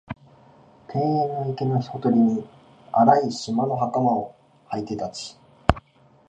[0.91, 2.43] 庭園の池のほとりに、
[2.91, 4.35] 荒い縞の袴を
[4.67, 5.37] はいて立ち、